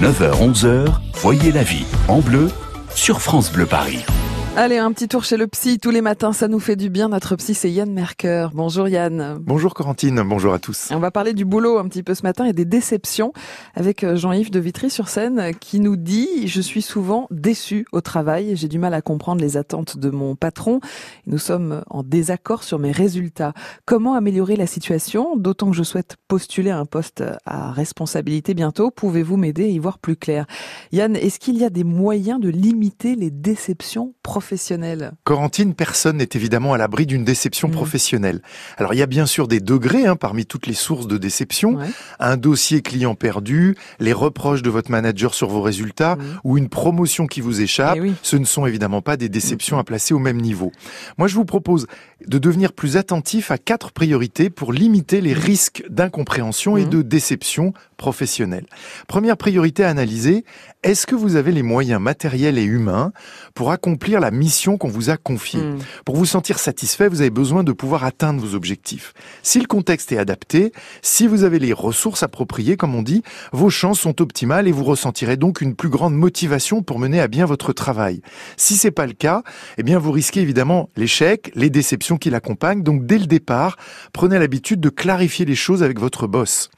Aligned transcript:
9h-11h, 0.00 0.86
voyez 1.16 1.52
la 1.52 1.62
vie 1.62 1.84
en 2.08 2.20
bleu 2.20 2.48
sur 2.94 3.20
France 3.20 3.52
Bleu 3.52 3.66
Paris. 3.66 4.02
Allez, 4.56 4.78
un 4.78 4.92
petit 4.92 5.06
tour 5.06 5.22
chez 5.22 5.36
le 5.36 5.46
psy 5.46 5.78
tous 5.78 5.90
les 5.90 6.00
matins, 6.00 6.32
ça 6.32 6.48
nous 6.48 6.58
fait 6.58 6.74
du 6.74 6.90
bien. 6.90 7.08
Notre 7.08 7.36
psy, 7.36 7.54
c'est 7.54 7.70
Yann 7.70 7.90
Merker. 7.90 8.48
Bonjour 8.52 8.88
Yann. 8.88 9.38
Bonjour 9.40 9.74
Corentine, 9.74 10.22
bonjour 10.26 10.52
à 10.52 10.58
tous. 10.58 10.88
On 10.90 10.98
va 10.98 11.12
parler 11.12 11.34
du 11.34 11.44
boulot 11.44 11.78
un 11.78 11.86
petit 11.86 12.02
peu 12.02 12.14
ce 12.14 12.24
matin 12.24 12.44
et 12.44 12.52
des 12.52 12.64
déceptions 12.64 13.32
avec 13.76 14.02
euh, 14.02 14.16
Jean-Yves 14.16 14.50
de 14.50 14.58
Vitry-sur-Seine 14.58 15.54
qui 15.60 15.78
nous 15.78 15.96
dit 15.96 16.26
«Je 16.48 16.60
suis 16.60 16.82
souvent 16.82 17.28
déçu 17.30 17.86
au 17.92 18.00
travail, 18.00 18.56
j'ai 18.56 18.66
du 18.66 18.80
mal 18.80 18.92
à 18.92 19.02
comprendre 19.02 19.40
les 19.40 19.56
attentes 19.56 19.96
de 19.96 20.10
mon 20.10 20.34
patron. 20.34 20.80
Nous 21.26 21.38
sommes 21.38 21.82
en 21.88 22.02
désaccord 22.02 22.64
sur 22.64 22.80
mes 22.80 22.92
résultats. 22.92 23.54
Comment 23.86 24.14
améliorer 24.14 24.56
la 24.56 24.66
situation? 24.66 25.36
D'autant 25.36 25.70
que 25.70 25.76
je 25.76 25.84
souhaite 25.84 26.16
postuler 26.26 26.70
un 26.70 26.86
poste 26.86 27.22
à 27.46 27.70
responsabilité 27.70 28.54
bientôt. 28.54 28.90
Pouvez-vous 28.90 29.36
m'aider 29.36 29.64
à 29.64 29.68
y 29.68 29.78
voir 29.78 30.00
plus 30.00 30.16
clair?» 30.16 30.46
Yann, 30.92 31.14
est-ce 31.14 31.38
qu'il 31.38 31.56
y 31.56 31.64
a 31.64 31.70
des 31.70 31.84
moyens 31.84 32.40
de 32.40 32.48
limiter 32.48 33.14
les 33.14 33.30
déceptions 33.30 34.12
professionnelles? 34.24 34.39
Professionnelle 34.40 35.12
Corentine, 35.24 35.74
personne 35.74 36.16
n'est 36.16 36.30
évidemment 36.32 36.72
à 36.72 36.78
l'abri 36.78 37.04
d'une 37.04 37.24
déception 37.24 37.68
mmh. 37.68 37.72
professionnelle. 37.72 38.40
Alors 38.78 38.94
il 38.94 38.96
y 38.96 39.02
a 39.02 39.06
bien 39.06 39.26
sûr 39.26 39.48
des 39.48 39.60
degrés 39.60 40.06
hein, 40.06 40.16
parmi 40.16 40.46
toutes 40.46 40.66
les 40.66 40.72
sources 40.72 41.06
de 41.06 41.18
déception. 41.18 41.78
Un 42.18 42.38
dossier 42.38 42.80
client 42.80 43.14
perdu, 43.14 43.76
les 43.98 44.14
reproches 44.14 44.62
de 44.62 44.70
votre 44.70 44.90
manager 44.90 45.34
sur 45.34 45.50
vos 45.50 45.60
résultats 45.60 46.16
mmh. 46.16 46.22
ou 46.44 46.56
une 46.56 46.70
promotion 46.70 47.26
qui 47.26 47.42
vous 47.42 47.60
échappe. 47.60 47.98
Eh 48.02 48.12
ce 48.22 48.36
ne 48.36 48.46
sont 48.46 48.64
évidemment 48.64 49.02
pas 49.02 49.18
des 49.18 49.28
déceptions 49.28 49.76
mmh. 49.76 49.80
à 49.80 49.84
placer 49.84 50.14
au 50.14 50.18
même 50.18 50.40
niveau. 50.40 50.72
Moi 51.18 51.28
je 51.28 51.34
vous 51.34 51.44
propose 51.44 51.86
de 52.26 52.38
devenir 52.38 52.72
plus 52.72 52.96
attentif 52.96 53.50
à 53.50 53.58
quatre 53.58 53.92
priorités 53.92 54.48
pour 54.48 54.72
limiter 54.72 55.20
les 55.20 55.34
risques 55.34 55.84
d'incompréhension 55.90 56.78
et 56.78 56.86
de 56.86 57.02
déception 57.02 57.74
professionnelle. 57.98 58.64
Première 59.06 59.36
priorité 59.36 59.84
à 59.84 59.90
analyser, 59.90 60.44
est-ce 60.82 61.06
que 61.06 61.14
vous 61.14 61.36
avez 61.36 61.52
les 61.52 61.62
moyens 61.62 62.00
matériels 62.00 62.56
et 62.56 62.64
humains 62.64 63.12
pour 63.54 63.70
accomplir 63.70 64.20
la 64.20 64.29
mission 64.30 64.76
qu'on 64.78 64.88
vous 64.88 65.10
a 65.10 65.16
confiée 65.16 65.60
hmm. 65.60 65.78
Pour 66.04 66.16
vous 66.16 66.26
sentir 66.26 66.58
satisfait, 66.58 67.08
vous 67.08 67.20
avez 67.20 67.30
besoin 67.30 67.64
de 67.64 67.72
pouvoir 67.72 68.04
atteindre 68.04 68.40
vos 68.40 68.54
objectifs. 68.54 69.12
Si 69.42 69.60
le 69.60 69.66
contexte 69.66 70.12
est 70.12 70.18
adapté, 70.18 70.72
si 71.02 71.26
vous 71.26 71.44
avez 71.44 71.58
les 71.58 71.72
ressources 71.72 72.22
appropriées, 72.22 72.76
comme 72.76 72.94
on 72.94 73.02
dit, 73.02 73.22
vos 73.52 73.70
chances 73.70 74.00
sont 74.00 74.20
optimales 74.20 74.68
et 74.68 74.72
vous 74.72 74.84
ressentirez 74.84 75.36
donc 75.36 75.60
une 75.60 75.74
plus 75.74 75.88
grande 75.88 76.14
motivation 76.14 76.82
pour 76.82 76.98
mener 76.98 77.20
à 77.20 77.28
bien 77.28 77.46
votre 77.46 77.72
travail. 77.72 78.22
Si 78.56 78.76
c'est 78.76 78.90
pas 78.90 79.06
le 79.06 79.12
cas, 79.12 79.42
eh 79.78 79.82
bien 79.82 79.98
vous 79.98 80.12
risquez 80.12 80.40
évidemment 80.40 80.90
l'échec, 80.96 81.50
les 81.54 81.70
déceptions 81.70 82.16
qui 82.16 82.30
l'accompagnent. 82.30 82.82
Donc 82.82 83.06
dès 83.06 83.18
le 83.18 83.26
départ, 83.26 83.76
prenez 84.12 84.38
l'habitude 84.38 84.80
de 84.80 84.88
clarifier 84.88 85.44
les 85.44 85.54
choses 85.54 85.82
avec 85.82 85.98
votre 85.98 86.26
boss. 86.26 86.70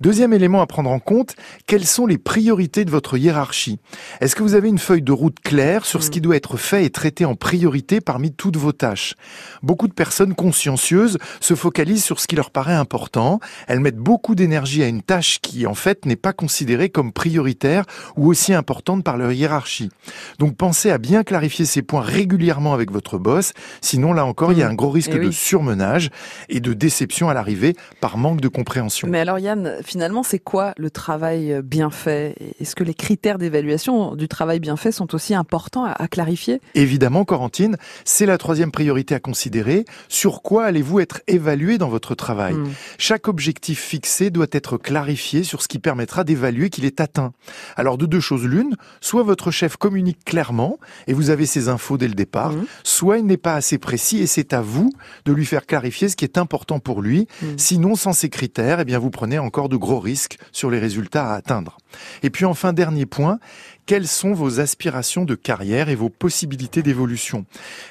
Deuxième 0.00 0.32
élément 0.32 0.60
à 0.60 0.66
prendre 0.66 0.90
en 0.90 0.98
compte, 0.98 1.34
quelles 1.66 1.86
sont 1.86 2.06
les 2.06 2.18
priorités 2.18 2.84
de 2.84 2.90
votre 2.90 3.16
hiérarchie? 3.16 3.78
Est-ce 4.20 4.36
que 4.36 4.42
vous 4.42 4.54
avez 4.54 4.68
une 4.68 4.78
feuille 4.78 5.02
de 5.02 5.12
route 5.12 5.40
claire 5.40 5.86
sur 5.86 6.02
ce 6.02 6.08
mm. 6.08 6.10
qui 6.10 6.20
doit 6.20 6.36
être 6.36 6.56
fait 6.56 6.84
et 6.84 6.90
traité 6.90 7.24
en 7.24 7.34
priorité 7.34 8.00
parmi 8.00 8.32
toutes 8.32 8.56
vos 8.56 8.72
tâches? 8.72 9.14
Beaucoup 9.62 9.88
de 9.88 9.94
personnes 9.94 10.34
consciencieuses 10.34 11.18
se 11.40 11.54
focalisent 11.54 12.04
sur 12.04 12.20
ce 12.20 12.26
qui 12.26 12.36
leur 12.36 12.50
paraît 12.50 12.74
important. 12.74 13.40
Elles 13.68 13.80
mettent 13.80 13.96
beaucoup 13.96 14.34
d'énergie 14.34 14.82
à 14.82 14.88
une 14.88 15.02
tâche 15.02 15.38
qui, 15.40 15.66
en 15.66 15.74
fait, 15.74 16.04
n'est 16.04 16.16
pas 16.16 16.32
considérée 16.32 16.90
comme 16.90 17.12
prioritaire 17.12 17.84
ou 18.16 18.28
aussi 18.28 18.52
importante 18.52 19.02
par 19.02 19.16
leur 19.16 19.32
hiérarchie. 19.32 19.90
Donc 20.38 20.56
pensez 20.56 20.90
à 20.90 20.98
bien 20.98 21.24
clarifier 21.24 21.64
ces 21.64 21.82
points 21.82 22.02
régulièrement 22.02 22.74
avec 22.74 22.90
votre 22.90 23.18
boss. 23.18 23.52
Sinon, 23.80 24.12
là 24.12 24.26
encore, 24.26 24.52
il 24.52 24.58
y 24.58 24.62
a 24.62 24.68
mm. 24.68 24.72
un 24.72 24.74
gros 24.74 24.90
risque 24.90 25.12
eh 25.14 25.18
de 25.18 25.30
surmenage 25.30 26.10
et 26.48 26.60
de 26.60 26.74
déception 26.74 27.28
à 27.30 27.34
l'arrivée 27.34 27.74
par 28.00 28.18
manque 28.18 28.40
de 28.42 28.48
compréhension. 28.48 29.08
Mais 29.08 29.20
alors 29.20 29.38
Yann, 29.38 29.76
finalement, 29.86 30.22
c'est 30.22 30.38
quoi 30.38 30.74
le 30.76 30.90
travail 30.90 31.60
bien 31.62 31.90
fait? 31.90 32.34
Est-ce 32.60 32.74
que 32.74 32.84
les 32.84 32.92
critères 32.92 33.38
d'évaluation 33.38 34.16
du 34.16 34.28
travail 34.28 34.60
bien 34.60 34.76
fait 34.76 34.92
sont 34.92 35.14
aussi 35.14 35.34
importants 35.34 35.84
à, 35.84 36.08
clarifier? 36.08 36.60
Évidemment, 36.74 37.24
Corentine, 37.24 37.76
c'est 38.04 38.26
la 38.26 38.36
troisième 38.36 38.72
priorité 38.72 39.14
à 39.14 39.20
considérer. 39.20 39.84
Sur 40.08 40.42
quoi 40.42 40.64
allez-vous 40.64 41.00
être 41.00 41.20
évalué 41.28 41.78
dans 41.78 41.88
votre 41.88 42.14
travail? 42.14 42.54
Hmm. 42.54 42.68
Chaque 42.98 43.28
objectif 43.28 43.80
fixé 43.80 44.30
doit 44.30 44.46
être 44.50 44.76
clarifié 44.76 45.44
sur 45.44 45.62
ce 45.62 45.68
qui 45.68 45.78
permettra 45.78 46.24
d'évaluer 46.24 46.68
qu'il 46.68 46.84
est 46.84 47.00
atteint. 47.00 47.32
Alors, 47.76 47.96
de 47.96 48.06
deux 48.06 48.20
choses 48.20 48.44
l'une, 48.44 48.76
soit 49.00 49.22
votre 49.22 49.50
chef 49.50 49.76
communique 49.76 50.24
clairement 50.24 50.78
et 51.06 51.12
vous 51.12 51.30
avez 51.30 51.46
ces 51.46 51.68
infos 51.68 51.96
dès 51.96 52.08
le 52.08 52.14
départ, 52.14 52.52
hmm. 52.52 52.66
soit 52.82 53.18
il 53.18 53.26
n'est 53.26 53.36
pas 53.36 53.54
assez 53.54 53.78
précis 53.78 54.18
et 54.18 54.26
c'est 54.26 54.52
à 54.52 54.60
vous 54.60 54.90
de 55.24 55.32
lui 55.32 55.46
faire 55.46 55.64
clarifier 55.64 56.08
ce 56.08 56.16
qui 56.16 56.24
est 56.24 56.38
important 56.38 56.80
pour 56.80 57.02
lui. 57.02 57.28
Hmm. 57.40 57.56
Sinon, 57.56 57.94
sans 57.94 58.12
ces 58.12 58.28
critères, 58.28 58.80
eh 58.80 58.84
bien, 58.84 58.98
vous 58.98 59.10
prenez 59.10 59.38
encore 59.38 59.68
de 59.68 59.75
gros 59.78 60.00
risques 60.00 60.38
sur 60.52 60.70
les 60.70 60.78
résultats 60.78 61.32
à 61.32 61.34
atteindre. 61.36 61.78
Et 62.22 62.30
puis 62.30 62.44
enfin, 62.44 62.72
dernier 62.72 63.06
point, 63.06 63.38
quelles 63.86 64.08
sont 64.08 64.32
vos 64.32 64.58
aspirations 64.58 65.24
de 65.24 65.36
carrière 65.36 65.88
et 65.88 65.94
vos 65.94 66.10
possibilités 66.10 66.82
d'évolution? 66.82 67.46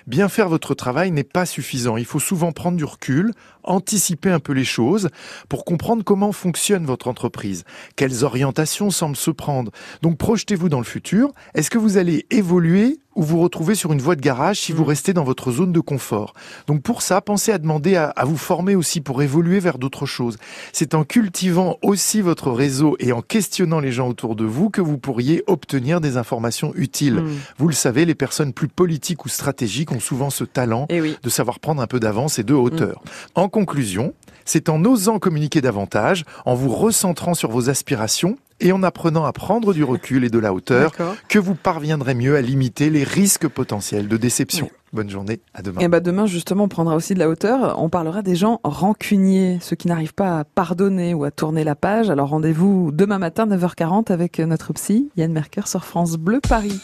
Bien 0.07 0.28
faire 0.28 0.50
votre 0.50 0.75
travail 0.75 1.11
n'est 1.11 1.23
pas 1.23 1.45
suffisant. 1.45 1.95
Il 1.95 2.06
faut 2.06 2.19
souvent 2.19 2.51
prendre 2.51 2.78
du 2.78 2.83
recul, 2.83 3.31
anticiper 3.63 4.29
un 4.29 4.39
peu 4.39 4.53
les 4.53 4.66
choses 4.66 5.09
pour 5.50 5.66
comprendre 5.66 6.03
comment 6.03 6.31
fonctionne 6.31 6.85
votre 6.85 7.07
entreprise, 7.07 7.63
quelles 7.95 8.23
orientations 8.23 8.91
semblent 8.91 9.16
se 9.16 9.31
prendre? 9.31 9.72
Donc 10.01 10.17
projetez-vous 10.17 10.69
dans 10.69 10.79
le 10.79 10.85
futur. 10.85 11.31
Est-ce 11.53 11.69
que 11.69 11.78
vous 11.78 11.97
allez 11.97 12.25
évoluer 12.29 13.00
ou 13.16 13.23
vous 13.23 13.39
retrouver 13.39 13.75
sur 13.75 13.94
une 13.94 14.01
voie 14.01 14.17
de 14.17 14.22
garage 14.22 14.59
si 14.59 14.73
vous 14.73 14.84
mm. 14.84 14.88
restez 14.88 15.13
dans 15.13 15.23
votre 15.23 15.51
zone 15.51 15.72
de 15.72 15.79
confort? 15.79 16.34
Donc 16.67 16.81
pour 16.81 17.01
ça, 17.01 17.22
pensez 17.22 17.51
à 17.51 17.57
demander 17.57 17.95
à, 17.95 18.13
vous 18.25 18.38
former 18.38 18.75
aussi 18.75 19.01
pour 19.01 19.22
évoluer 19.22 19.59
vers 19.59 19.78
d'autres 19.78 20.05
choses. 20.05 20.38
C'est 20.73 20.94
en 20.94 21.03
cultivant 21.03 21.78
aussi 21.81 22.22
votre 22.22 22.51
réseau 22.51 22.95
et 23.00 23.13
en 23.13 23.22
questionnant 23.22 23.79
les 23.79 23.91
gens 23.91 24.09
autour 24.09 24.35
de 24.35 24.45
vous 24.45 24.69
que 24.69 24.81
vous 24.81 24.97
pourriez 24.97 25.44
obtenir 25.47 25.84
des 26.01 26.18
informations 26.18 26.73
utiles. 26.75 27.16
Mm. 27.16 27.38
Vous 27.57 27.68
le 27.68 27.73
savez, 27.73 28.06
les 28.06 28.16
personnes 28.16 28.53
plus 28.53 28.68
politiques 28.68 29.25
ou 29.25 29.29
stratégiques 29.29 29.91
ont 29.91 30.00
souvent 30.00 30.29
ce 30.29 30.44
talent 30.44 30.88
eh 30.90 31.01
de 31.22 31.29
savoir 31.29 31.59
prendre 31.59 31.81
un 31.81 31.88
peu 31.88 32.00
d'avance 32.00 32.40
et 32.40 32.44
de 32.44 32.53
hauteur. 32.53 33.01
Mm. 33.03 33.09
En 33.35 33.50
conclusion, 33.50 34.13
c'est 34.46 34.69
en 34.69 34.84
osant 34.85 35.19
communiquer 35.19 35.62
davantage, 35.62 36.23
en 36.46 36.56
vous 36.56 36.69
recentrant 36.69 37.34
sur 37.34 37.50
vos 37.50 37.69
aspirations 37.69 38.38
et 38.59 38.71
en 38.71 38.83
apprenant 38.83 39.25
à 39.25 39.33
prendre 39.33 39.73
du 39.73 39.83
recul 39.83 40.23
et 40.23 40.29
de 40.29 40.39
la 40.39 40.53
hauteur 40.53 40.91
que 41.27 41.39
vous 41.39 41.55
parviendrez 41.55 42.16
mieux 42.16 42.35
à 42.35 42.41
limiter 42.41 42.89
les 42.89 43.03
risques 43.03 43.47
potentiels 43.47 44.07
de 44.07 44.17
déception. 44.17 44.69
Bonne 44.93 45.09
journée, 45.09 45.41
à 45.53 45.61
demain. 45.61 45.81
Et 45.81 45.89
bah 45.89 45.99
demain 45.99 46.25
justement, 46.25 46.66
on 46.66 46.67
prendra 46.69 46.95
aussi 46.95 47.13
de 47.16 47.19
la 47.19 47.27
hauteur. 47.27 47.81
On 47.81 47.89
parlera 47.89 48.21
des 48.21 48.35
gens 48.35 48.61
rancuniers, 48.63 49.57
ceux 49.61 49.75
qui 49.75 49.89
n'arrivent 49.89 50.13
pas 50.13 50.39
à 50.39 50.43
pardonner 50.45 51.13
ou 51.13 51.25
à 51.25 51.31
tourner 51.31 51.66
la 51.66 51.75
page. 51.75 52.09
Alors 52.09 52.29
rendez-vous 52.29 52.91
demain 52.93 53.19
matin 53.19 53.45
9h40 53.45 54.11
avec 54.11 54.39
notre 54.39 54.72
psy 54.73 55.09
Yann 55.17 55.33
Merker 55.33 55.67
sur 55.67 55.83
France 55.83 56.16
Bleu 56.16 56.39
Paris. 56.39 56.79